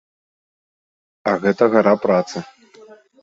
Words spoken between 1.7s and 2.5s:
гара працы.